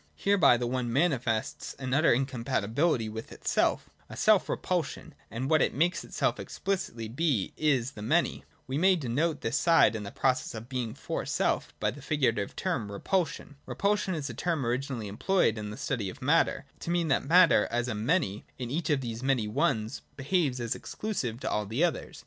Hereby 0.15 0.57
the 0.57 0.65
One 0.65 0.91
manifests 0.91 1.75
an 1.75 1.93
utter 1.93 2.11
incompatibility 2.11 3.07
with 3.07 3.31
itself, 3.31 3.91
a 4.09 4.17
self 4.17 4.49
repulsion: 4.49 5.13
and 5.29 5.47
what 5.47 5.61
it 5.61 5.75
makes 5.75 6.03
itself 6.03 6.39
explicitly 6.39 7.07
be, 7.07 7.53
is 7.55 7.91
the 7.91 8.01
Many. 8.01 8.43
We 8.65 8.79
may 8.79 8.95
denote 8.95 9.41
this 9.41 9.57
side 9.57 9.95
in 9.95 10.01
the 10.01 10.09
process 10.09 10.55
of 10.55 10.67
Being 10.67 10.95
for 10.95 11.23
self 11.27 11.71
by 11.79 11.91
the 11.91 12.01
figurative 12.01 12.55
term 12.55 12.91
Repulsion. 12.91 13.57
Repulsion 13.67 14.15
is 14.15 14.27
a 14.27 14.33
term 14.33 14.65
originally 14.65 15.07
employed 15.07 15.55
in 15.59 15.69
the 15.69 15.77
study 15.77 16.09
of 16.09 16.19
matter, 16.19 16.65
to 16.79 16.89
mean 16.89 17.09
that 17.09 17.23
matter, 17.25 17.67
as 17.69 17.87
a 17.87 17.93
Many, 17.93 18.43
in 18.57 18.71
each 18.71 18.89
of 18.89 19.01
these 19.01 19.21
many 19.21 19.47
Ones, 19.47 20.01
behaves 20.17 20.59
as 20.59 20.73
exclusive 20.73 21.39
to 21.41 21.49
all 21.51 21.67
the 21.67 21.83
others. 21.83 22.19